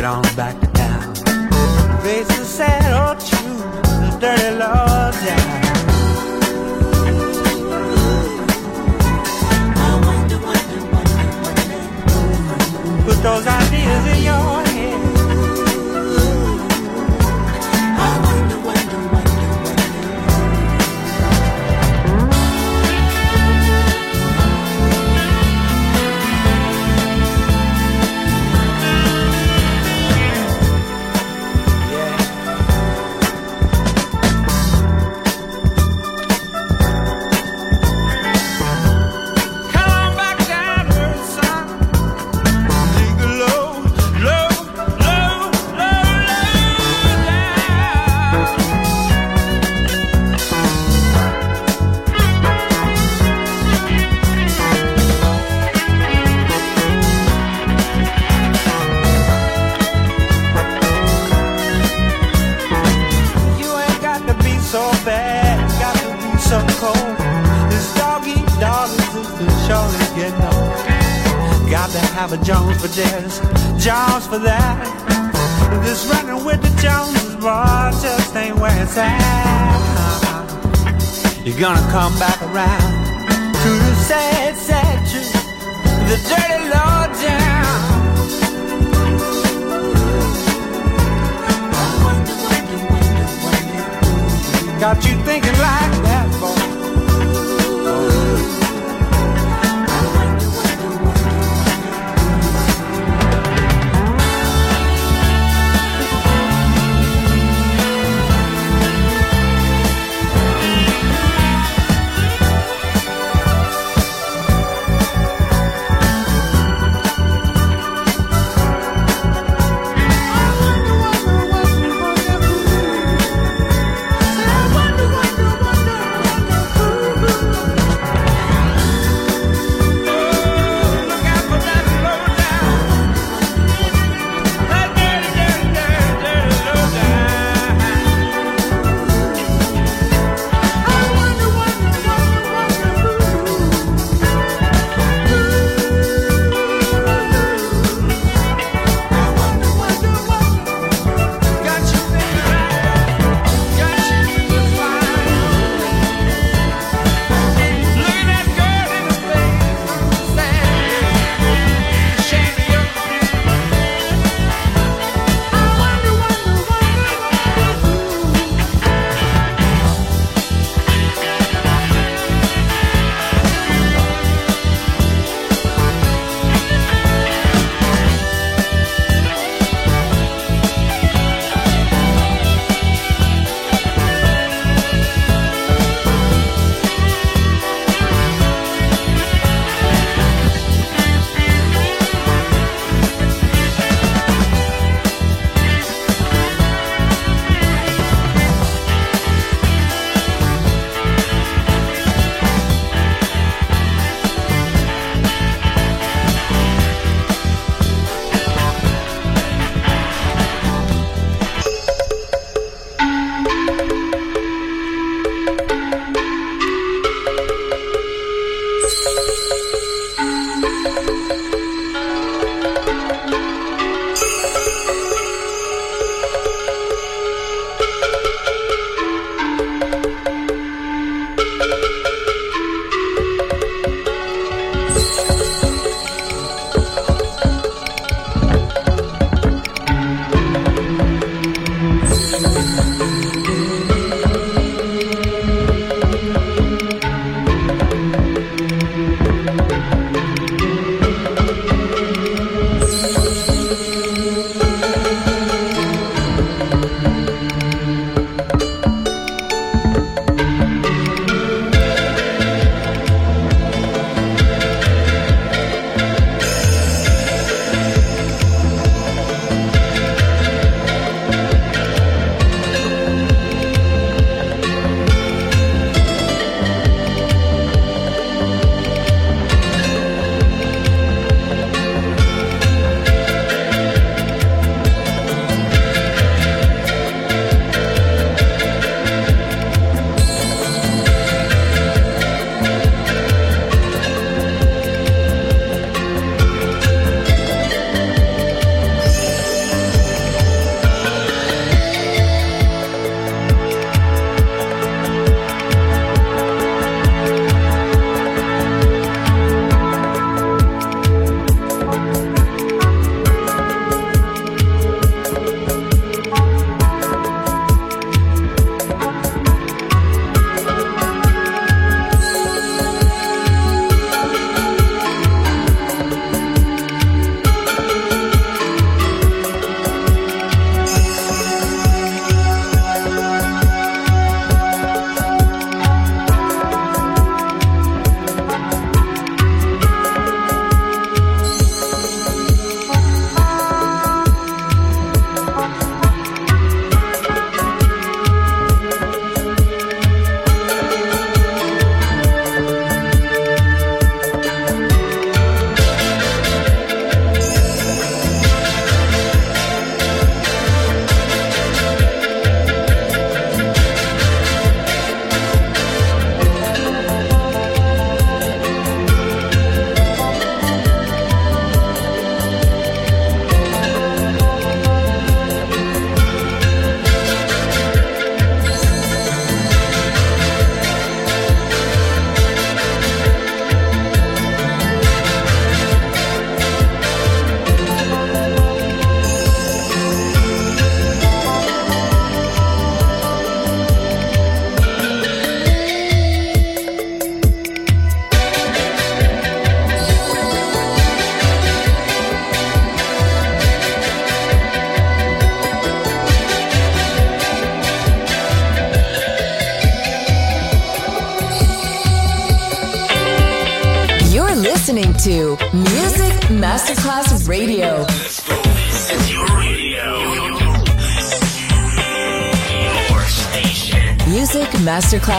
[0.00, 1.14] get on back to town.
[2.02, 5.60] Face the sad old truth, the dirty law down.
[13.04, 14.59] Put those ideas in your
[81.50, 83.04] You're gonna come back around
[83.62, 85.32] to the sad, sad truth,
[86.08, 87.66] the dirty law down.
[94.78, 96.39] Got you thinking like that.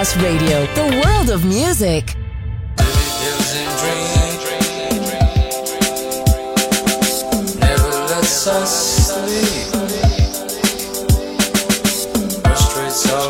[0.01, 2.15] Radio, the world of music.
[7.59, 8.73] Never lets us
[9.05, 9.69] sleep.
[12.55, 13.29] Streets all